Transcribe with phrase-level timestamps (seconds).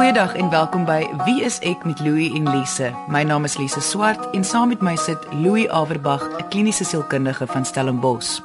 [0.00, 2.86] Goeiedag en welkom by Wie is ek met Louie en Lise.
[3.12, 7.46] My naam is Lise Swart en saam met my sit Louie Averbag, 'n kliniese sielkundige
[7.46, 8.40] van Stellenbosch.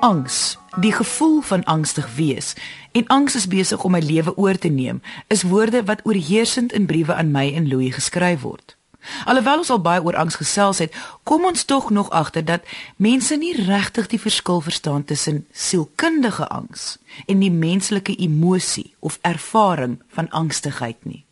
[0.00, 2.54] Angs, die gevoel van angstig wees
[2.92, 6.86] en angs is besig om my lewe oor te neem, is woorde wat oorheersend in
[6.86, 8.76] briewe aan my en Louie geskryf word.
[9.24, 13.36] Alhoewel ons al baie oor angs gesels het, kom ons tog nog agter dat mense
[13.36, 20.28] nie regtig die verskil verstaan tussen sielkundige angs en die menslike emosie of ervaring van
[20.30, 21.24] angstigheid nie.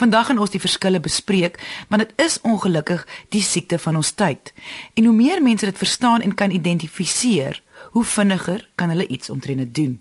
[0.00, 1.58] Vandag gaan ons die verskille bespreek,
[1.88, 4.52] want dit is ongelukkig die siekte van ons tyd.
[4.94, 9.58] En hoe meer mense dit verstaan en kan identifiseer, hoe vinniger kan hulle iets omtrent
[9.58, 10.00] dit doen.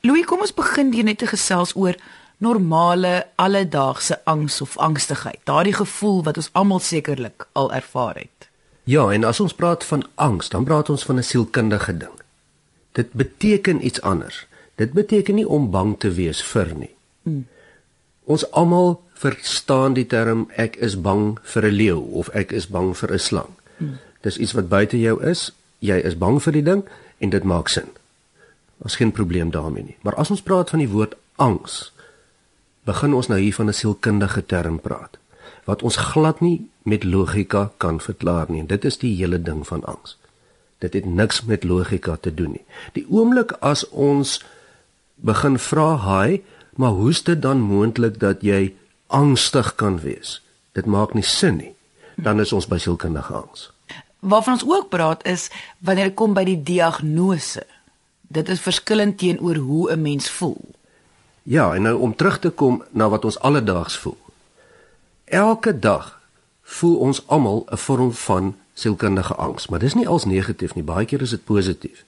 [0.00, 1.96] Louis, kom ons begin hier net te gesels oor
[2.36, 8.48] normale alledaagse angs of angstigheid, daardie gevoel wat ons almal sekerlik al ervaar het.
[8.84, 12.16] Ja, en as ons praat van angs, dan praat ons van 'n sielkundige ding.
[12.92, 14.46] Dit beteken iets anders.
[14.74, 16.94] Dit beteken nie om bang te wees vir nie.
[17.22, 17.46] Hmm.
[18.24, 22.96] Ons almal verstaan die term ek is bang vir 'n leeu of ek is bang
[22.96, 23.50] vir 'n slang.
[23.76, 23.98] Hmm.
[24.20, 25.52] Dis iets wat buite jou is.
[25.78, 26.84] Jy is bang vir die ding
[27.18, 27.88] en dit maak sin.
[28.78, 29.96] Daar's geen probleem daarmee nie.
[30.00, 31.92] Maar as ons praat van die woord angs,
[32.86, 35.18] begin ons nou hier van 'n sielkundige term praat
[35.66, 38.66] wat ons glad nie met logika kan verklaar nie.
[38.66, 40.16] Dit is die hele ding van angs.
[40.78, 42.64] Dit het niks met logika te doen nie.
[42.92, 44.44] Die oomblik as ons
[45.14, 46.42] begin vra, "Haai,
[46.76, 48.74] maar hoe's dit dan moontlik dat jy
[49.06, 50.42] angstig kan wees?"
[50.72, 51.74] Dit maak nie sin nie.
[52.14, 53.70] Dan is ons by sielkundige angs.
[54.20, 57.66] Waarvan ons ook praat is wanneer dit kom by die diagnose.
[58.20, 60.75] Dit is verskillend teenoor hoe 'n mens voel.
[61.48, 64.16] Ja, en nou om terug te kom na wat ons alledaags voel.
[65.24, 66.20] Elke dag
[66.62, 71.06] voel ons almal 'n vorm van sielkundige angs, maar dis nie als negatief nie, baie
[71.06, 72.04] keer is dit positief.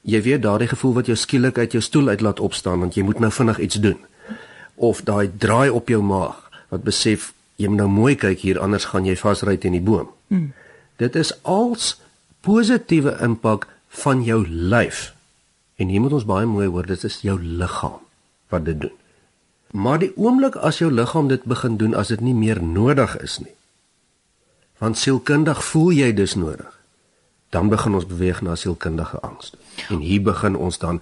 [0.00, 3.02] Jy weet daardie gevoel wat jou skielik uit jou stoel uit laat opstaan want jy
[3.02, 3.98] moet nou vinnig iets doen.
[4.74, 8.84] Of daai draai op jou maag wat besef jy moet nou mooi kyk hier anders
[8.84, 10.08] gaan jy vasry teen die boom.
[10.26, 10.52] Mm.
[10.96, 12.00] Dit is als
[12.40, 15.14] positiewe impak van jou lyf.
[15.76, 18.07] En hier moet ons baie mooi hoor, dit is jou liggaam
[18.48, 18.96] wat dit doen.
[19.70, 23.38] Maar die oomblik as jou liggaam dit begin doen as dit nie meer nodig is
[23.38, 23.54] nie.
[24.78, 26.78] Want sielkundig voel jy dus nodig.
[27.48, 29.52] Dan begin ons beweeg na sielkundige angs.
[29.88, 31.00] En hier begin ons dan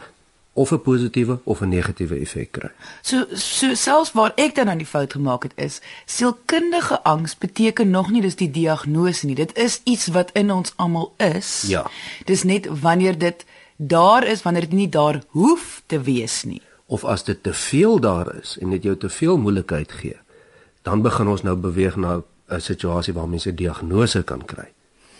[0.53, 2.71] of 'n positiewe of 'n negatiewe effek kry.
[3.03, 7.91] So so selfs waar ek dan aan die fout gemaak het is, sielkundige angs beteken
[7.91, 9.35] nog nie dis die diagnose nie.
[9.35, 11.65] Dit is iets wat in ons almal is.
[11.67, 11.91] Ja.
[12.25, 13.45] Dis net wanneer dit
[13.77, 17.99] daar is, wanneer dit nie daar hoef te wees nie of as dit te veel
[18.01, 20.17] daar is en dit jou te veel moeilikheid gee,
[20.83, 24.71] dan begin ons nou beweeg na 'n situasie waar mense diagnose kan kry.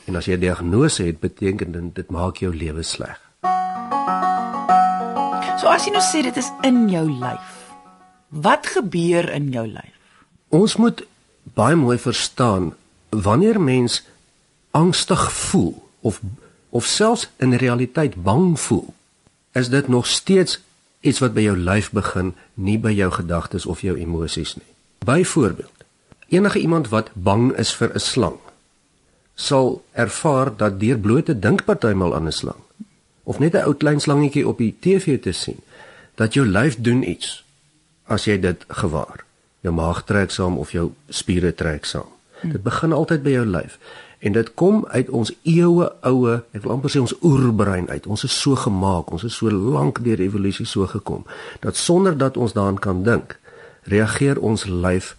[0.07, 3.21] En as jy 'n diagnose het, beteken dit dit maak jou lewe sleg.
[5.59, 7.75] So as jy nou sê dit is in jou lyf.
[8.29, 9.97] Wat gebeur in jou lyf?
[10.49, 11.07] Ons moet
[11.43, 12.75] baie mooi verstaan
[13.09, 14.03] wanneer mens
[14.71, 16.21] angstig voel of
[16.71, 18.95] of selfs in realiteit bang voel,
[19.53, 20.61] is dit nog steeds
[21.07, 24.69] iets wat by jou lyf begin, nie by jou gedagtes of jou emosies nie.
[25.07, 25.85] Byvoorbeeld,
[26.29, 28.39] enige iemand wat bang is vir 'n slang
[29.37, 32.63] sal ervaar dat deur blote dink partymal aan 'n slang
[33.23, 35.61] of net 'n ou klein slangetjie op die TV te sien,
[36.15, 37.45] dat jou lyf doen iets
[38.05, 39.25] as jy dit gewaar.
[39.61, 42.09] Jou maag trek saam of jou spiere trek saam.
[42.43, 43.79] Dit begin altyd by jou lyf
[44.19, 48.07] en dit kom uit ons eeue oue ek wil amper sê ons oerbrein uit.
[48.07, 51.27] Ons is so gemaak ons is so lank deur evolusie so gekom
[51.61, 53.39] dat sonder dat ons daaraan kan dink
[53.85, 55.15] reageer ons lyf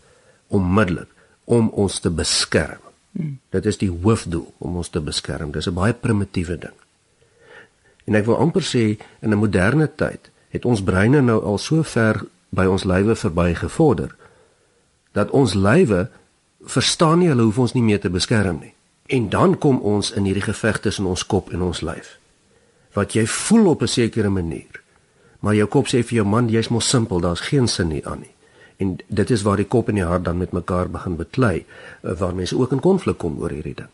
[0.48, 1.10] onmiddellik
[1.46, 2.82] om ons te beskerm.
[3.18, 3.40] Hmm.
[3.50, 5.52] dit is die hoofdoel om ons te beskerm.
[5.52, 6.78] Dis 'n baie primitiewe ding.
[8.06, 11.84] En ek wil amper sê in 'n moderne tyd het ons breine nou al so
[11.84, 14.16] ver by ons lywe verby gevorder
[15.12, 16.10] dat ons lywe
[16.62, 18.74] verstaan nie hulle hoef ons nie meer te beskerm nie
[19.08, 22.18] En dan kom ons in hierdie geveg tussen ons kop en ons lyf.
[22.94, 24.82] Wat jy voel op 'n sekere manier.
[25.40, 28.20] Maar jou kop sê vir jou man, jy's mos simpel, daar's geen sin nie aan
[28.20, 28.34] nie.
[28.78, 31.66] En dit is waar die kop en die hart dan met mekaar begin beklei,
[32.02, 33.90] eh, waar mense ook in konflik kom oor hierdie ding.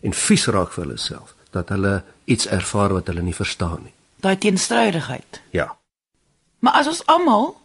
[0.00, 3.92] En vies raak vir hulle self dat hulle iets ervaar wat hulle nie verstaan nie.
[4.20, 5.40] Daai teenstrydigheid.
[5.50, 5.76] Ja.
[6.58, 7.56] Maar as ons almal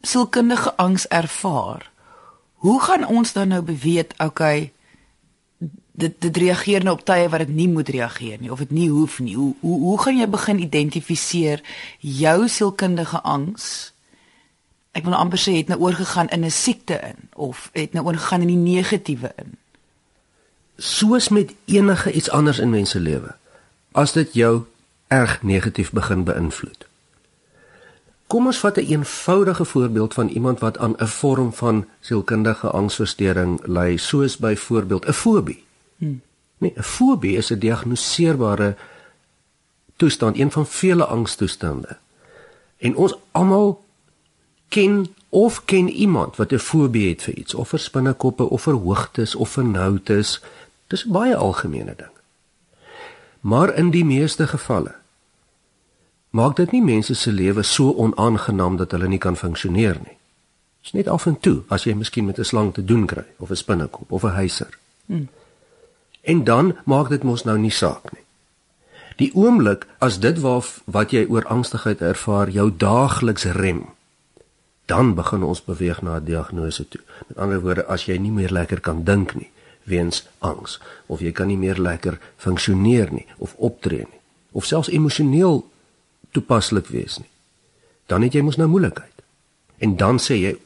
[0.00, 1.90] sielkundige angs ervaar,
[2.54, 4.72] hoe gaan ons dan nou beweet, okay,
[5.92, 8.88] dit dit reageer nou op tye wat dit nie moet reageer nie of dit nie
[8.90, 9.36] hoef nie.
[9.36, 11.60] Hoe hoe hoe gaan jy begin identifiseer
[11.98, 13.92] jou sielkundige angs?
[14.92, 18.06] Ek wil nou amper sê het nou oorgegaan in 'n siekte in of het nou
[18.06, 19.56] oorgegaan in die negatiewe in.
[20.76, 23.34] Soos met enige iets anders in mense lewe.
[23.92, 24.64] As dit jou
[25.08, 26.86] erg negatief begin beïnvloed.
[28.32, 32.68] kom ons vat 'n een eenvoudige voorbeeld van iemand wat aan 'n vorm van sielkundige
[32.70, 35.64] angsversteuring ly, soos byvoorbeeld 'n fobie.
[36.02, 36.20] Hmm.
[36.58, 38.76] Nee, 'n fobie is 'n diagnoseerbare
[39.96, 41.96] toestand, een van vele angstoestande.
[42.76, 43.84] En ons almal
[44.68, 48.74] ken of ken iemand wat 'n fobie het vir iets, of vir spinnekoppe of vir
[48.74, 50.42] hoogtes of vir noutes.
[50.86, 52.14] Dis 'n baie algemene ding.
[53.40, 54.94] Maar in die meeste gevalle
[56.30, 60.16] maak dit nie mense se lewe so onaangenaam dat hulle nie kan funksioneer nie.
[60.78, 63.24] Dit is net af en toe as jy miskien met 'n slang te doen kry
[63.36, 64.78] of 'n spinnekop of 'n huiser.
[65.06, 65.28] Hmm.
[66.22, 68.22] En dan maak dit mos nou nie saak nie.
[69.16, 73.84] Die oomblik as dit wat wat jy oor angstigheid ervaar jou daagliks rem,
[74.86, 77.00] dan begin ons beweeg na 'n diagnose toe.
[77.28, 79.50] Met ander woorde, as jy nie meer lekker kan dink nie
[79.82, 84.20] weens angs of jy kan nie meer lekker funksioneer nie of optree nie
[84.52, 85.64] of selfs emosioneel
[86.30, 87.30] toepaslik wees nie.
[88.06, 89.22] Dan het jy mos nou moeilikheid.
[89.78, 90.58] En dan sê jy,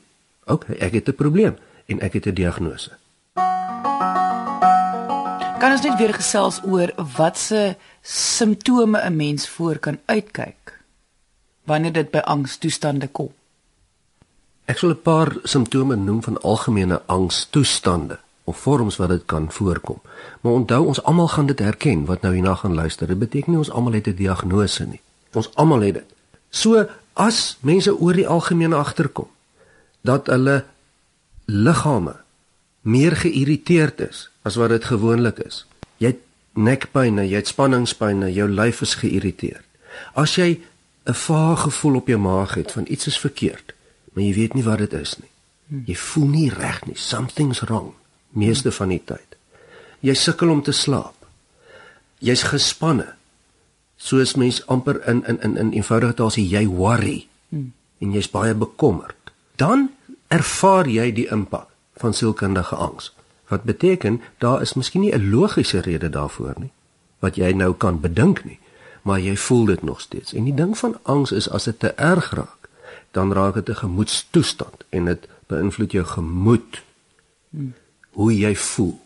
[0.45, 1.57] "Oké, okay, ek het 'n probleem
[1.87, 2.91] en ek het 'n diagnose."
[5.57, 10.81] Kan ons net weer gesels oor watse simptome 'n mens voor kan uitkyk
[11.65, 13.33] wanneer dit by angstoestande kom?
[14.65, 20.01] Ek sal 'n paar simptome noem van algemene angstoestande of vorms wat dit kan voorkom.
[20.41, 23.07] Maar onthou ons almal gaan dit herken wat nou hierna gaan luister.
[23.07, 25.01] Dit beteken nie ons almal het 'n diagnose nie.
[25.33, 26.05] Ons almal het dit.
[26.51, 29.29] So as mense oor die algemeen agterkom
[30.01, 30.65] dat hulle
[31.45, 32.26] liggame
[32.87, 35.65] meer geïrriteerd is as wat dit gewoonlik is.
[35.99, 36.23] Jy het
[36.55, 39.65] nekpyn, jy het spanningspyn, jou lyf is geïrriteerd.
[40.15, 40.61] As jy
[41.07, 43.75] 'n vaag gevoel op jou maag het van iets is verkeerd,
[44.13, 45.31] maar jy weet nie wat dit is nie.
[45.87, 46.97] Jy voel nie reg nie.
[46.97, 47.95] Something's wrong
[48.31, 49.37] meeste van die tyd.
[50.01, 51.27] Jy sukkel om te slaap.
[52.19, 53.17] Jy's gespanne
[53.97, 57.73] soos mens amper in in in in eenvoudige taal sê jy worry hmm.
[57.99, 59.89] en jy's baie bekommerd dan
[60.29, 63.13] ervaar jy die impak van sielkundige angs
[63.49, 66.73] wat beteken daar is miskien nie 'n logiese rede daarvoor nie
[67.19, 68.59] wat jy nou kan bedink nie
[69.03, 71.93] maar jy voel dit nog steeds en die ding van angs is as dit te
[71.95, 72.69] erg raak
[73.11, 76.83] dan raak dit 'n gemoedstoestand en dit beïnvloed jou gemoed
[77.51, 77.75] hmm.
[78.11, 79.01] hoe jy voel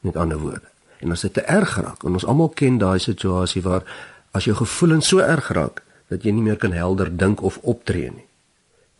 [0.00, 0.72] met ander woorde
[1.02, 3.82] En as dit te erg raak, en ons almal ken daai situasie waar
[4.30, 5.82] as jou gevoelens so erg raak
[6.12, 8.28] dat jy nie meer kan helder dink of optree nie,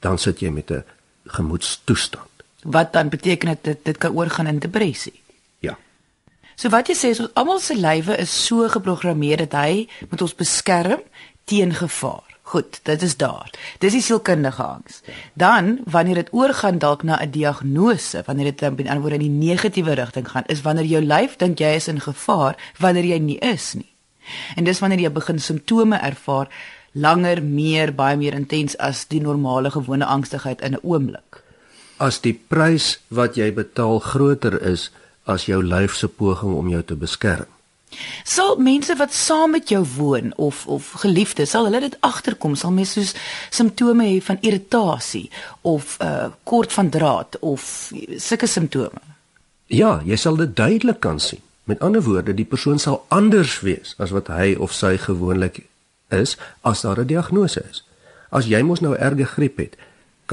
[0.03, 0.85] dan sit jy met 'n
[1.27, 2.32] gemoedstoestand.
[2.63, 5.21] Wat dan beteken dit dit kan oorgaan in depressie?
[5.59, 5.77] Ja.
[6.55, 10.23] So wat jy sê is ons almal se lywe is so geprogrammeer dat hy moet
[10.23, 11.03] ons beskerm
[11.45, 12.29] teen gevaar.
[12.53, 13.51] Goed, dit is daar.
[13.79, 15.01] Dis die sielkundige angs.
[15.35, 19.49] Dan wanneer dit oorgaan dalk na 'n diagnose, wanneer dit dan aan word in die
[19.49, 23.39] negatiewe rigting gaan, is wanneer jou lyf dink jy is in gevaar wanneer jy nie
[23.39, 23.93] is nie.
[24.57, 26.49] En dis wanneer jy begin simptome ervaar
[26.93, 31.42] langer, meer, baie meer intens as die normale gewone angstigheid in 'n oomblik.
[32.03, 34.91] As die prys wat jy betaal groter is
[35.31, 37.47] as jou lyf se poging om jou te beskerm.
[38.25, 42.73] Sal mense wat saam met jou woon of of geliefdes, sal hulle dit agterkom, sal
[42.73, 43.15] mense soos
[43.51, 45.29] simptome hê van irritasie
[45.61, 49.03] of uh kort van draad of sulke simptome?
[49.67, 51.45] Ja, jy sal dit duidelik kan sien.
[51.65, 55.63] Met ander woorde, die persoon sal anders wees as wat hy of sy gewoonlik
[56.11, 57.85] is as daar 'n diagnose is.
[58.31, 59.77] As jy mos nou erge griep het,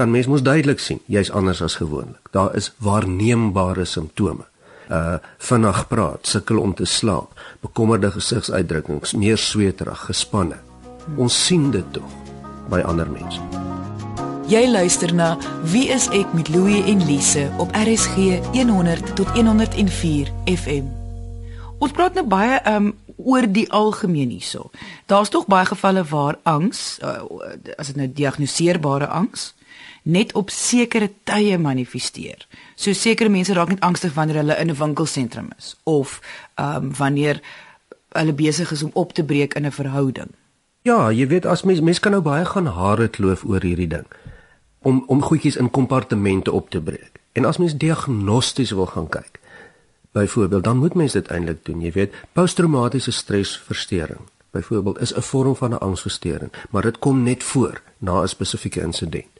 [0.00, 2.30] kan mens mos duidelik sien jy's anders as gewoonlik.
[2.32, 4.46] Daar is waarneembare simptome
[4.90, 10.56] uh vinnig praat, sukkel om te slaap, bekommerde gesigsuitdrukkings, meer sweterig, gespanne.
[11.16, 12.16] Ons sien dit tog
[12.72, 13.42] by ander mense.
[14.50, 15.36] Jy luister na
[15.70, 20.90] Wie is ek met Louie en Lise op RSG 100 tot 104 FM.
[21.78, 24.70] Ons praat nou baie um oor die algemeen hierso.
[25.06, 27.20] Daar's tog baie gevalle waar angs, uh,
[27.76, 29.50] as dit nou diagnoseerbare angs,
[30.02, 32.46] net op sekere tye manifesteer.
[32.74, 36.20] So sekere mense raak net angstig wanneer hulle in 'n winkelsentrum is of
[36.54, 37.40] ehm um, wanneer
[38.12, 40.30] hulle besig is om op te breek in 'n verhouding.
[40.82, 44.06] Ja, jy weet as mens mens kan nou baie gaan hare kloof oor hierdie ding
[44.78, 47.20] om om goedjies in kompartemente op te breek.
[47.32, 49.40] En as mens diagnosties wil gaan kyk,
[50.12, 51.80] byvoorbeeld, dan moet mens dit eintlik doen.
[51.80, 57.42] Jy weet, posttraumatiese stresversteuring byvoorbeeld is 'n vorm van 'n angsversteuring, maar dit kom net
[57.42, 59.39] voor na 'n spesifieke insident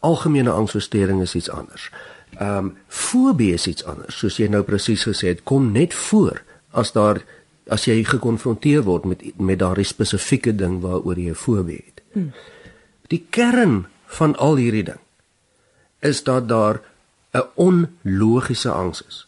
[0.00, 1.90] algemene angsversteuring is iets anders.
[2.38, 4.18] Ehm um, fobie is iets anders.
[4.18, 7.22] Soos jy nou presies gesê het, kom net voor as daar
[7.68, 12.02] as jy gekonfronteer word met met daardie spesifieke ding waaroor jy fobie het.
[12.12, 12.32] Hmm.
[13.08, 15.00] Die kern van al hierdie ding
[15.98, 16.80] is dat daar
[17.32, 19.26] 'n onlogiese angs is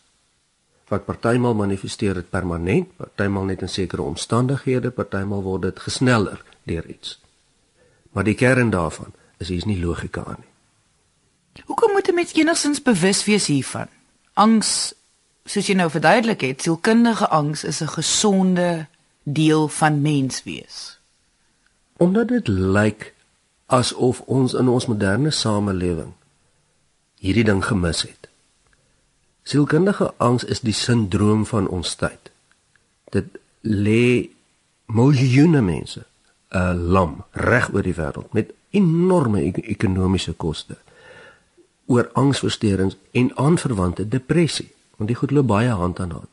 [0.90, 6.86] wat partymal manifesteer dit permanent, partymal net in sekere omstandighede, partymal word dit gesneller deur
[6.86, 7.20] iets.
[8.10, 10.49] Maar die kern daarvan is hier is nie logika aan nie.
[11.64, 13.88] Hoekom moet 'n mens enigstens bewus wees hiervan?
[14.32, 14.94] Angs,
[15.44, 18.86] soos jy nou verduidelik het, sielkundige angs is 'n gesonde
[19.22, 20.98] deel van menswees.
[21.96, 23.14] Omdat dit lyk
[23.66, 26.12] asof ons in ons moderne samelewing
[27.20, 28.28] hierdie ding gemis het.
[29.42, 32.30] Sielkundige angs is die sindroom van ons tyd.
[33.10, 34.30] Dit lê
[34.86, 36.04] miljoene mense
[36.48, 40.76] 'n lam reg oor die wêreld met enorme ek ekonomiese koste
[41.90, 44.70] oor angsversteurings en aanverwante depressie
[45.00, 46.32] want die goed loop baie hand aan hand.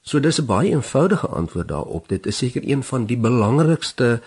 [0.00, 2.08] So dis 'n baie eenvoudige antwoord daarop.
[2.08, 4.22] Dit is seker een van die belangrikste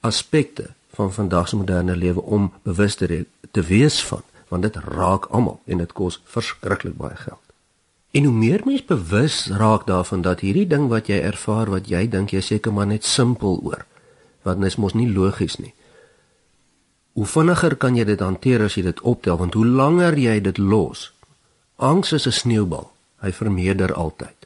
[0.00, 5.24] aspekte van vandag se moderne lewe om bewus te, te wees van, want dit raak
[5.24, 7.46] almal en dit kos verskriklik baie geld.
[8.10, 12.08] En hoe meer mens bewus raak daarvan dat hierdie ding wat jy ervaar wat jy
[12.08, 13.86] dink jy seker maar net simpel oor,
[14.42, 15.74] want dit is mos nie logies nie.
[17.12, 20.58] Hoe vinniger kan jy dit hanteer as jy dit optel want hoe langer jy dit
[20.58, 21.12] los.
[21.76, 22.92] Angs is 'n sneeubal.
[23.20, 24.40] Hy vermeerder altyd.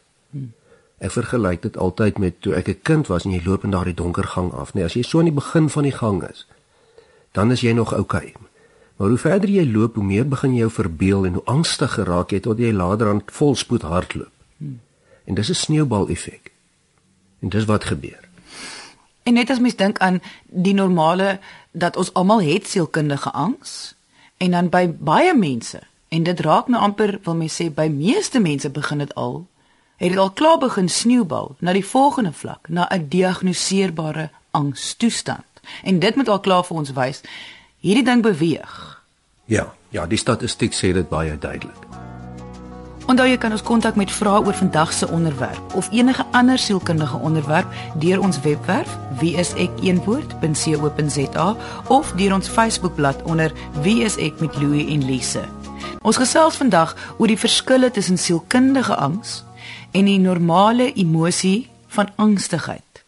[0.99, 3.95] Ek vergelyk dit altyd met toe ek 'n kind was en jy loop in daardie
[3.95, 6.47] donker gang af, nee, as jy so aan die begin van die gang is,
[7.33, 8.33] dan is jy nog oukei.
[8.33, 8.35] Okay.
[8.97, 12.31] Maar hoe verder jy loop, hoe meer begin jy jou verbeel en hoe angstiger raak
[12.31, 14.31] jy tot jy later aan volspoed hardloop.
[14.57, 14.81] Hmm.
[15.25, 16.53] En dis 'n sneeubal effek.
[17.41, 18.29] En dis wat gebeur.
[19.23, 21.41] En net as mens dink aan die normale
[21.75, 23.95] dat ons almal het sielkundige angs
[24.37, 28.39] en dan by baie mense en dit raak nou amper wil mens sê by meeste
[28.39, 29.43] mense begin dit al
[29.97, 35.51] het dit al klaar begin sneeubal na die volgende vlak na 'n diagnoseerbare angstoestand
[35.83, 37.21] en dit moet al klaar vir ons wys
[37.81, 39.03] hierdie ding beweeg.
[39.45, 41.84] Ja ja die statistiek sê dit baie duidelik
[43.05, 47.17] Onthou jy kan ons kontak met vrae oor vandag se onderwerp of enige ander sielkundige
[47.17, 47.69] onderwerp
[48.01, 51.57] deur ons webwerf wieisek1woord.co.za
[51.93, 55.45] of deur ons Facebookblad onder wieisek met Louie en Lise.
[56.01, 59.45] Ons gesels vandag oor die verskille tussen sielkundige angs
[59.93, 63.05] en die normale emosie van angstigheid.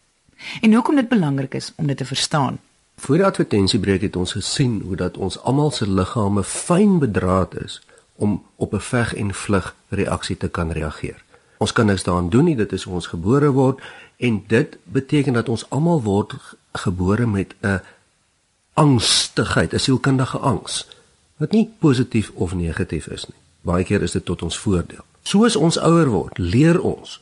[0.60, 2.58] En hoekom dit belangrik is om dit te verstaan.
[2.96, 7.80] Voor die advertensiebreek het ons gesien hoe dat ons almal se liggame fyn bedraad is
[8.16, 11.25] om op 'n veg en vlug reaksie te kan reageer.
[11.58, 13.80] Ons kan niks daaraan doen nie, dit is hoe ons gebore word
[14.16, 16.35] en dit beteken dat ons almal word
[16.73, 17.80] gebore met 'n
[18.75, 20.88] angstigheid, 'n sielkundige angs
[21.37, 23.38] wat nie positief of negatief is nie.
[23.61, 25.04] Baie keer is dit tot ons voordeel.
[25.23, 27.20] Soos ons ouer word, leer ons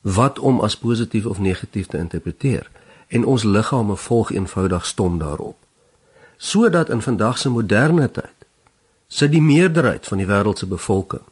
[0.00, 2.70] wat om as positief of negatief te interpreteer
[3.08, 5.56] en ons liggame volg eenvoudig stom daarop.
[6.36, 8.35] Sodat in vandag se moderne tyd
[9.08, 11.24] sit die meerderheid van die wêreld se bevolking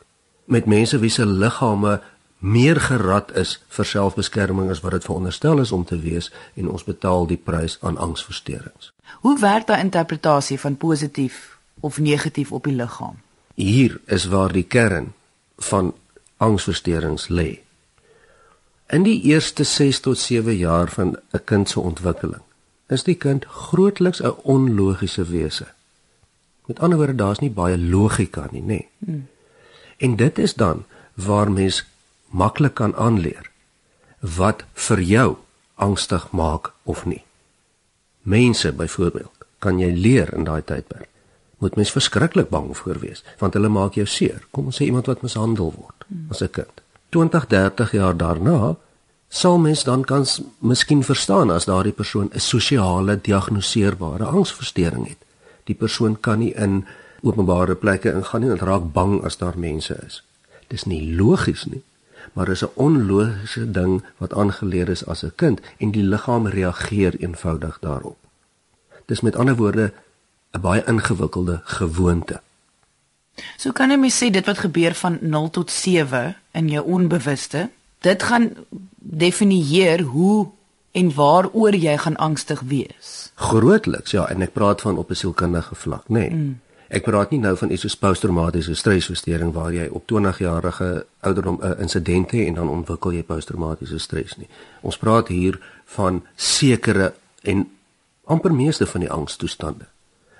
[0.45, 2.01] met mense wie se liggame
[2.39, 6.85] meer gerad is vir selfbeskerming as wat dit veronderstel is om te wees en ons
[6.85, 8.93] betaal die prys aan angsversteurings.
[9.25, 13.17] Hoe werk daai interpretasie van positief of negatief op die liggaam?
[13.55, 15.13] Hier is waar die kern
[15.57, 15.95] van
[16.37, 17.61] angsversteurings lê.
[18.93, 22.43] In die eerste 6 tot 7 jaar van 'n kind se ontwikkeling
[22.89, 25.67] is die kind grootliks 'n onlogiese wese.
[26.65, 28.67] Met ander woorde, daar's nie baie logika nie, nê.
[28.67, 28.89] Nee.
[29.05, 29.27] Hmm.
[29.97, 31.85] En dit is dan waar mens
[32.29, 33.51] maklik kan aanleer
[34.21, 35.37] wat vir jou
[35.75, 37.23] angstig maak of nie.
[38.23, 41.09] Mense byvoorbeeld, kan jy leer in daai tydperk.
[41.59, 44.47] Moet mens verskriklik bang voor wees, want hulle maak jou seer.
[44.51, 46.27] Kom ons sê iemand wat mishandel word hmm.
[46.31, 46.83] as 'n kind.
[47.15, 48.77] 20, 30 jaar daarna
[49.29, 50.27] sal mens dan kan
[50.59, 55.19] miskien verstaan as daardie persoon 'n sosiale diagnoseerbare angsversteuring het
[55.65, 56.85] die persoon kan nie in
[57.23, 60.23] openbare plekke ingaan nie en raak bang as daar mense is.
[60.69, 61.83] Dis nie logies nie,
[62.33, 67.15] maar is 'n onlogiese ding wat aangeleer is as 'n kind en die liggaam reageer
[67.21, 68.17] eenvoudig daarop.
[69.07, 69.93] Dis met ander woorde
[70.53, 72.41] 'n baie ingewikkelde gewoonte.
[73.57, 77.71] So kan jy my sê dit wat gebeur van 0 tot 7 in jou onbewuste,
[78.01, 78.53] dit gaan
[78.99, 80.47] definieer hoe
[80.95, 83.33] en waaroor jy gaan angstig wees.
[83.35, 86.19] Grootliks, ja, en ek praat van op 'n sielkundige vlak, nê.
[86.19, 86.31] Nee.
[86.31, 86.61] Mm.
[86.89, 91.59] Ek praat nie nou van iets soos posttraumatiese stresversteuring waar jy op 20 jarige ouderdom
[91.61, 94.49] 'n uh, insident het en dan ontwikkel jy posttraumatiese stres nie.
[94.81, 97.71] Ons praat hier van sekere en
[98.25, 99.85] amper meeste van die angstoestande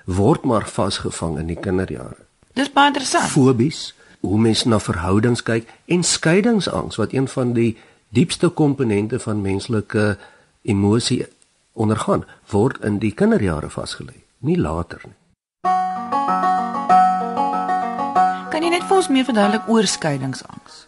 [0.05, 2.25] word maar vasgevang in die kinderjare.
[2.53, 3.29] Dis baie interessant.
[3.33, 7.75] Fobies, hoe mense na verhoudings kyk en skeidingsangs wat een van die
[8.09, 10.17] diepste komponente van menslike
[10.65, 11.25] emosie
[11.73, 15.17] ondergaan word in die kinderjare vasgelê, nie later nie.
[18.51, 20.85] Kan jy net vir ons meer verduidelik oor skeiingsangs?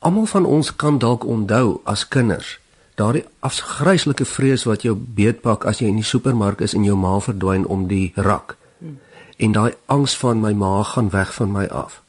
[0.00, 2.56] Almal van ons kan dalk onthou as kinders
[3.00, 7.16] daardie afgryslike vrees wat jou beetpak as jy in die supermark is en jou ma
[7.24, 8.56] verdwyn om die rak.
[8.78, 8.98] Hmm.
[9.40, 12.00] En daai angs van my ma gaan weg van my af.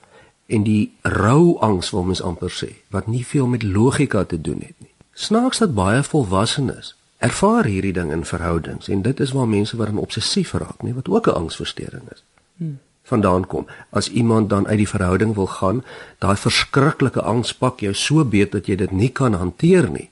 [0.51, 4.59] En die rou angs wil mens amper sê, wat nie veel met logika te doen
[4.59, 4.91] het nie.
[5.13, 9.93] Snaaks dat baie volwassenes ervaar hierdie ding in verhoudings en dit is waar mense wat
[9.93, 12.23] dan obsessief raak, nie wat ook 'n angsversteuring is.
[12.57, 12.79] Hmm
[13.11, 13.67] vandaan kom.
[13.89, 15.83] As iemand dan uit die verhouding wil gaan,
[16.23, 20.09] daai verskriklike angs pak jou so beet dat jy dit nie kan hanteer nie.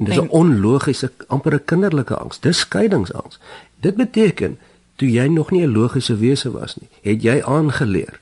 [0.00, 2.40] En dis 'n onlogiese, amper 'n kinderlike angs.
[2.40, 3.38] Dis skeidingsangs.
[3.80, 4.58] Dit beteken
[4.96, 8.20] toe jy nog nie 'n logiese wese was nie, het jy aangeleer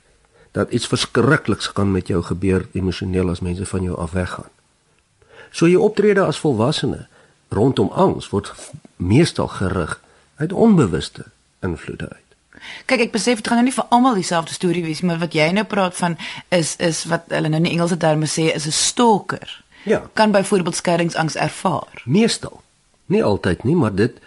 [0.53, 4.53] dat iets verskrikliks kan met jou gebeur emosioneel as mense van jou af weggaan.
[5.51, 7.07] So jou optrede as volwassene
[7.53, 8.53] rondom angs word
[8.97, 10.01] meestal gerig
[10.37, 11.25] uit onbewuste
[11.61, 12.21] invloede uit.
[12.87, 15.49] Kyk, ek besef dit gaan nou nie vir almal dieselfde storie wees, maar wat jy
[15.55, 16.17] nou praat van
[16.55, 19.63] is is wat hulle nou in Engelse terme sê is 'n stalker.
[19.85, 20.03] Ja.
[20.13, 22.03] Kan byvoorbeeld skeiingsangs ervaar.
[22.05, 22.63] Meestal.
[23.07, 24.19] Nie altyd nie, maar dit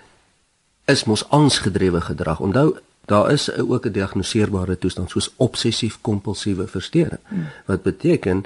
[0.85, 2.39] is mos angsgedrewe gedrag.
[2.39, 7.19] Onthou, daar is ook 'n diagnoseerbare toestand soos obsessief-kompulsiewe verstoring.
[7.27, 7.47] Hmm.
[7.65, 8.43] Wat beteken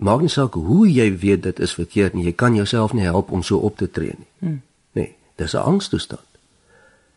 [0.00, 3.30] maak nie saak hoe jy weet dit is verkeerd nie, jy kan jouself nie help
[3.30, 4.28] om so op te tree nie.
[4.38, 4.60] Hmm.
[4.92, 6.26] Nee, dis 'n angstoestand.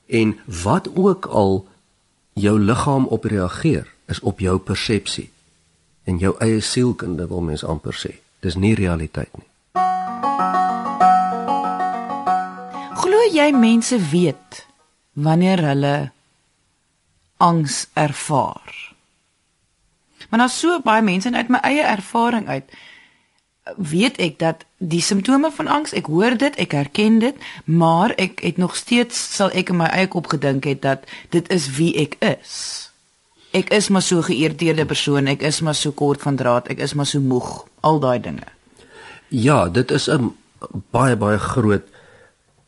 [0.06, 1.68] En wat ook al
[2.34, 5.30] jou liggaam op reageer is op jou persepsie
[6.04, 9.50] en jou eie sielkunde wil mens amper sê dis nie realiteit nie
[13.04, 14.64] glo jy mense weet
[15.14, 15.96] wanneer hulle
[17.38, 18.93] angs ervaar
[20.30, 22.74] maar daar's so baie mense en uit my eie ervaring uit
[23.78, 28.44] weet ek dat die simptome van angs, ek hoor dit, ek herken dit, maar ek
[28.44, 31.94] het nog steeds sal ek in my eie kop gedink het dat dit is wie
[32.04, 32.58] ek is.
[33.54, 36.96] Ek is maar so geïrriteerde persoon, ek is maar so kort van draad, ek is
[36.98, 38.48] maar so moeg, al daai dinge.
[39.30, 40.36] Ja, dit is 'n
[40.92, 41.86] baie baie groot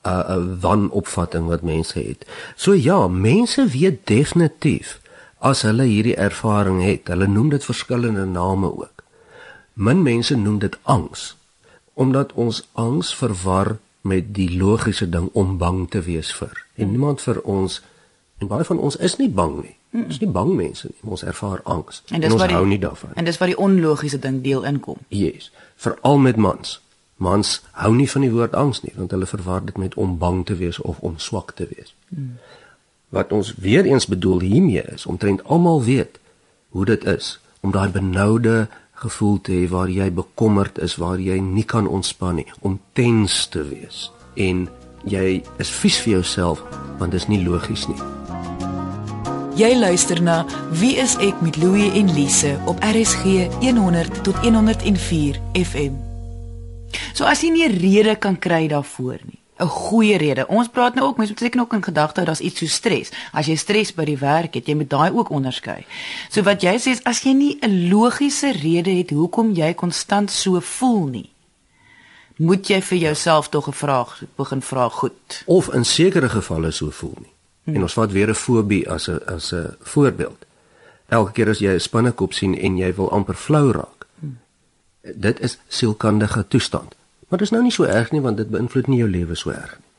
[0.06, 2.26] 'n uh, 'n wanopvatting wat mense het.
[2.56, 5.00] So ja, mense weet definitief
[5.46, 7.10] as hulle hierdie ervaring het.
[7.12, 9.04] Hulle noem dit verskillende name ook.
[9.74, 11.36] Min mense noem dit angs
[11.96, 16.52] omdat ons angs verwar met die logiese ding om bang te wees vir.
[16.76, 17.78] En niemand vir ons
[18.43, 19.76] en baie van ons is nie bang nie.
[19.96, 20.98] Ons is nie bang mense nie.
[21.08, 22.02] Ons ervaar angs.
[22.10, 23.13] En, en ons die, hou nie daarvan.
[23.15, 25.00] En dis waar die onlogiese ding deel inkom.
[25.08, 25.54] Yes.
[25.80, 26.82] Veral met mans.
[27.15, 30.43] Mans hou nie van die woord angs nie want hulle verwar dit met om bang
[30.46, 31.96] te wees of om swak te wees.
[32.12, 32.36] Hmm.
[33.10, 36.20] Wat ons weer eens bedoel hiermee is omtrent almal weet
[36.70, 41.39] hoe dit is om daai benoude gevoel te hê waar jy bekommerd is, waar jy
[41.39, 44.68] nie kan ontspan nie, om tens te wees en
[45.06, 46.63] jy is vies vir jouself
[47.00, 48.00] want dit is nie logies nie.
[49.56, 50.41] Jy luister na
[50.76, 55.96] Wie is ek met Louie en Lise op RSG 100 tot 104 FM.
[57.15, 60.48] So as jy nie 'n rede kan kry daarvoor nie, 'n goeie rede.
[60.48, 63.12] Ons praat nou ook mense moet seker ook in gedagte hou daar's iets so stres.
[63.32, 65.86] As jy stres by die werk het, jy moet daai ook onderskei.
[66.30, 70.32] So wat jy sê is as jy nie 'n logiese rede het hoekom jy konstant
[70.32, 71.30] so voel nie,
[72.36, 75.44] moet jy vir jouself tog 'n vraag begin vra goed.
[75.46, 77.34] Of in sekere gevalle so voel nie.
[77.63, 77.76] Hmm.
[77.76, 80.46] En ons vat weer 'n fobie as 'n as 'n voorbeeld.
[81.08, 84.06] Elke keer as jy 'n spinnekop sien en jy wil amper flou raak.
[84.20, 84.38] Hmm.
[85.02, 86.96] Dit is sielkundige toestand.
[87.36, 89.52] Maar dit is nou nie so erg nie want dit beïnvloed nie jou lewe so
[89.52, 89.89] erg nie.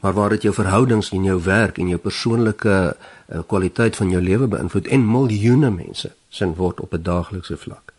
[0.00, 4.20] Maar waar dit jou verhoudings en jou werk en jou persoonlike uh, kwaliteit van jou
[4.22, 7.92] lewe beïnvloed en miljoene mense sin word op 'n daaglikse vlak.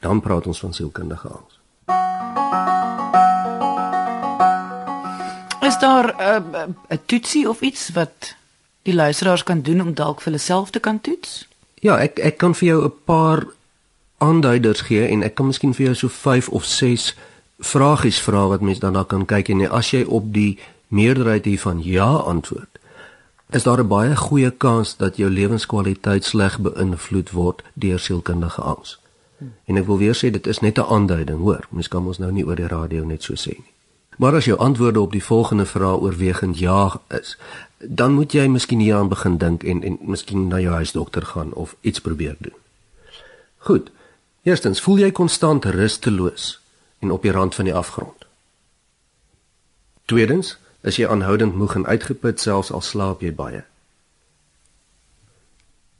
[0.00, 1.60] Dan praat ons van sielkundige angs.
[5.62, 8.34] Is daar 'n uh, eh, 'n eh, toetsie of iets wat
[8.82, 11.48] die luisteraars kan doen om dalk vir hulle self te kan toets?
[11.74, 13.46] Ja, ek ek kan vir jou 'n paar
[14.18, 17.14] aanduiders gee en ek kan miskien vir jou so 5 of 6
[17.58, 21.82] vragies vra wat mens dan na kan kyk en as jy op die meerderheid hiervan
[21.82, 22.74] ja antwoord
[23.50, 28.98] is daar 'n baie goeie kans dat jou lewenskwaliteit sleg beïnvloed word deur sielkundige angs.
[29.64, 31.66] En ek wil weer sê dit is net 'n aanduiding, hoor.
[31.70, 33.72] Mens kan ons nou nie oor die radio net so sê nie.
[34.16, 37.36] Maar as jou antwoorde op die volgende vraag oorwegend ja is,
[37.78, 41.76] dan moet jy miskien hieraan begin dink en en miskien na jou huisdokter gaan of
[41.80, 42.54] iets probeer doen.
[43.58, 43.90] Goed.
[44.42, 46.63] Eerstens, voel jy konstant rusteloos?
[47.04, 48.24] En op die rand van die afgrond.
[50.04, 53.62] Tweedens, is jy aanhoudend moeg en uitgeput selfs al slaap jy baie.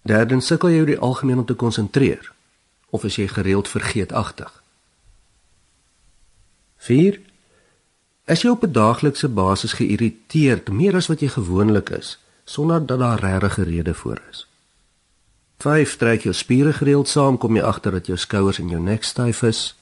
[0.05, 2.33] Derdens, sukkel jy die algemeen om te konsentreer
[2.95, 4.51] of is jy gereeld vergeetachtig?
[6.85, 7.17] 4.
[8.29, 12.99] Is jy op 'n daaglikse basis geïrriteerd meer as wat jy gewoonlik is sonder dat
[12.99, 14.47] daar regte rede vir is?
[15.59, 15.97] 5.
[15.97, 19.43] Trek jou spiere gereeld saam, kom jy agter dat jou skouers en jou nek styf
[19.43, 19.75] is?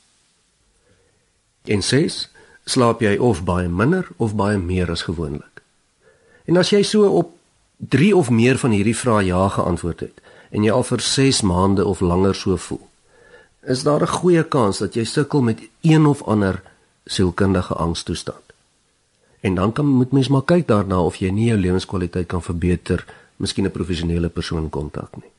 [1.64, 2.30] En 6.
[2.64, 5.62] slaap jy of baie minder of baie meer as gewoonlik.
[6.44, 7.34] En as jy so op
[7.76, 10.20] 3 of meer van hierdie vrae ja geantwoord het
[10.50, 12.82] en jy al vir 6 maande of langer so voel,
[13.66, 16.62] is daar 'n goeie kans dat jy sukkel met een of ander
[17.04, 18.42] sielkundige angstoestand.
[19.40, 23.04] En dan kan moet mens maar kyk daarna of jy nie jou lewenskwaliteit kan verbeter,
[23.36, 25.30] miskien 'n professionele persoon kontak nie.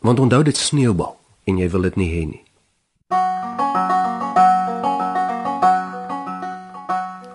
[0.00, 2.44] Want onthou dit sneeubal en jy wil dit nie hê nie.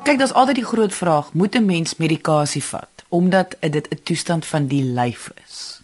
[0.06, 4.46] Kyk, daar's altyd die groot vraag, moet 'n mens medikasie vat omdat dit 'n toestand
[4.46, 5.82] van die lyf is?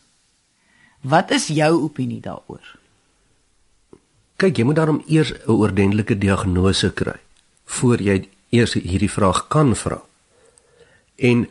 [1.02, 2.78] Wat is jou opinie daaroor?
[4.36, 7.20] Kyk, jy moet daarom eers 'n oordentlike diagnose kry
[7.66, 10.02] voor jy eers hierdie vraag kan vra.
[11.16, 11.48] En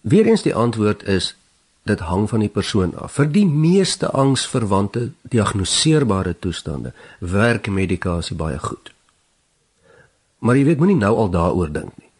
[0.00, 1.36] weer eens die antwoord is
[1.82, 3.12] dit hang van die persoon af.
[3.12, 8.93] Vir die meeste angsverwante diagnoseerbare toestande werk medikasie baie goed.
[10.44, 12.10] Maar jy weet moenie nou al daaroor dink nie.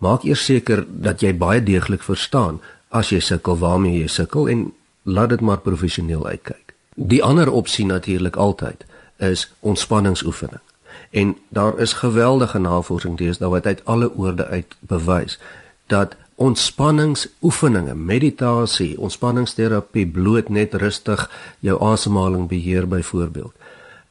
[0.00, 4.70] Maak eers seker dat jy baie deeglik verstaan as jy sukkel waarmee jy sukkel en
[5.04, 6.72] laat dit maar professioneel uitkyk.
[6.96, 8.86] Die ander opsie natuurlik altyd
[9.20, 10.62] is ontspanningsoefening.
[11.10, 15.38] En daar is geweldige navorsing deesdae wat uit alle oorde uit bewys
[15.86, 23.52] dat ontspanningsoefeninge, meditasie, ontspanningsterapie, bloot net rustig jou asemhaling beheer byvoorbeeld,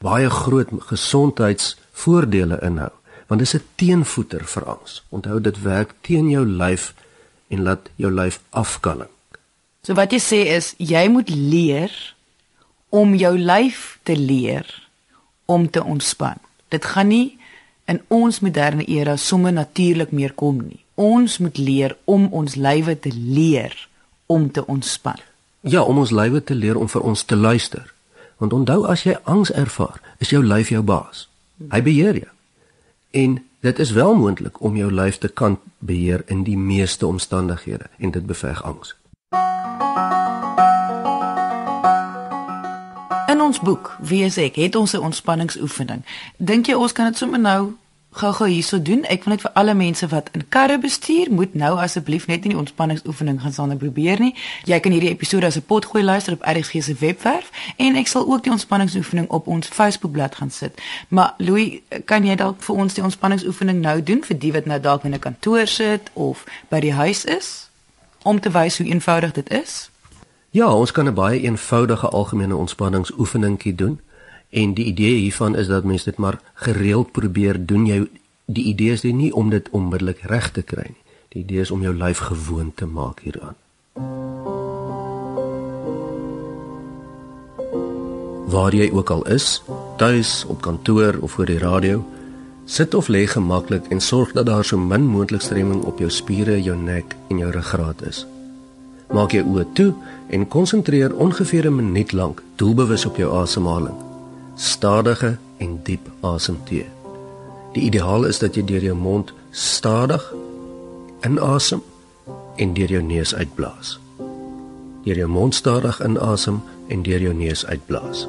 [0.02, 2.90] baie groot gesondheidsvoordele inhou,
[3.26, 5.02] want dit is 'n teenvoeter vir angs.
[5.08, 6.94] Onthou dit werk teen jou lyf
[7.48, 9.08] en laat jou lyf afkalling.
[9.82, 12.14] So wat jy sê is jy moet leer
[12.88, 14.88] om jou lyf te leer
[15.44, 16.38] om te ontspan.
[16.68, 17.38] Dit gaan nie
[17.84, 20.82] in ons moderne era sommer natuurlik meer kom nie.
[20.94, 23.88] Ons moet leer om ons lywe te leer
[24.26, 25.20] om te ontspan.
[25.60, 27.92] Ja, om ons lywe te leer om vir ons te luister.
[28.36, 31.28] Want onthou as jy angs ervaar, is jou lyf jou baas.
[31.70, 32.32] Hy beheer jou.
[33.16, 37.84] En dit is wel moontlik om jou lyf te kan beheer in die meeste omstandighede
[37.98, 38.96] en dit beveg angs.
[43.26, 46.04] In ons boek, wie is ek, het ons 'n ontspanningsoefening.
[46.36, 47.72] Dink jy ons kan dit sommer nou
[48.16, 49.04] gou-gou hierso doen?
[49.04, 52.54] Ek wil net vir alle mense wat in karre bestuur, moet nou asseblief net nie
[52.54, 54.32] die ontspanningsoefening gaan sonder probeer nie.
[54.64, 58.26] Jy kan hierdie episode as 'n potgooi luister op RGG se webwerf en ek sal
[58.26, 60.80] ook die ontspanningsoefening op ons Facebookblad gaan sit.
[61.08, 64.80] Maar Louis, kan jy dalk vir ons die ontspanningsoefening nou doen vir die wat nou
[64.80, 67.68] dalk in 'n kantoor sit of by die huis is
[68.22, 69.90] om te wys hoe eenvoudig dit is?
[70.50, 74.00] Ja, ons kan 'n baie eenvoudige algemene ontspanningsoefeningkie doen.
[74.50, 77.86] En die idee hiervan is dat mense dit maar gereeld probeer doen.
[77.86, 78.08] Jou
[78.44, 81.02] die idee is nie om dit onmiddellik reg te kry nie.
[81.28, 83.56] Die idee is om jou lyf gewoond te maak hieraan.
[88.46, 89.62] Waar jy ook al is,
[89.96, 92.04] tuis, op kantoor of voor die radio,
[92.64, 96.62] sit of lê gemaklik en sorg dat daar so min moontlik stremming op jou spiere,
[96.62, 98.26] jou nek en jou ruggraat is.
[99.12, 99.92] Maak jou oë toe
[100.30, 104.15] en konsentreer ongeveer 'n minuut lank doelbewus op jou asemhaling.
[104.56, 106.86] Stadige en diep asemteë.
[107.76, 110.22] Die ideaal is dat jy deur jou mond stadig
[111.28, 111.82] inasem
[112.56, 113.98] en deur jou neus uitblaas.
[115.04, 118.24] Deur jou mond stadig inasem en deur jou neus uitblaas.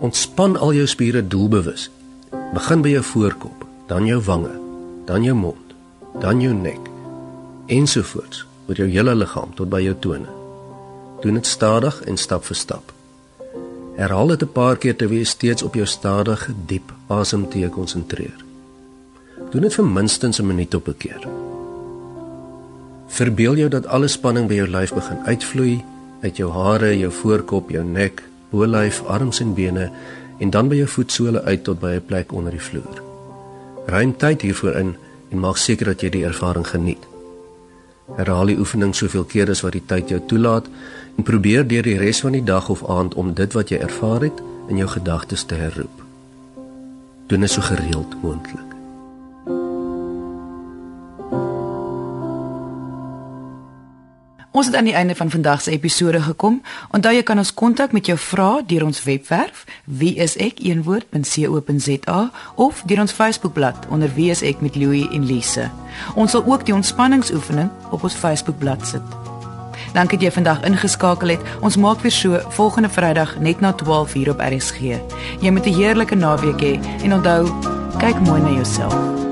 [0.00, 1.90] Ontspan al jou spiere doelbewus.
[2.54, 4.54] Begin by jou voorkop, dan jou wange,
[5.04, 5.74] dan jou mond,
[6.20, 6.88] dan jou nek
[7.70, 10.32] ensovoorts oor jou hele liggaam tot by jou tone.
[11.20, 12.94] Doen dit stadig en stap vir stap.
[14.00, 18.44] Herhaal dit 'n paar keer terwyl jy steeds op jou stadige, diep asemteë konsentreer.
[19.50, 21.28] Doen dit vir minstens 'n minuut op 'n keer.
[23.06, 25.84] Verbeel jou dat alle spanning by jou lyf begin uitvloei
[26.22, 29.90] uit jou hare, jou voorkop, jou nek, bolyf, arms en bene
[30.38, 33.02] en dan by jou voetsole uit tot by 'n plek onder die vloer.
[33.86, 34.96] Ruim tyd hiervoor in
[35.30, 37.06] en maak seker dat jy die ervaring geniet.
[38.16, 40.66] Herhaal die oefening soveel keer as wat die tyd jou toelaat
[41.22, 44.42] probeer deur die res van die dag of aand om dit wat jy ervaar het
[44.68, 46.02] in jou gedagtes te herroep.
[47.26, 48.70] Doen dit so gereeld moontlik.
[54.50, 56.62] Ons het aan die einde van vandag se episode gekom.
[56.90, 60.70] Onthou jy kan ons kontak met jou vrae deur ons webwerf wieisek.co.za
[62.54, 65.70] of deur ons Facebookblad onder wie is ek met Louie en Lise.
[66.14, 69.19] Ons sal ook die ontspanningsoefening op ons Facebookblad sit.
[69.92, 71.40] Dankie dat jy vandag ingeskakel het.
[71.60, 74.80] Ons maak weer so volgende Vrydag net na 12:00 op RSG.
[75.40, 77.48] Jy moet 'n heerlike naweek hê he, en onthou,
[77.98, 79.29] kyk mooi na jouself.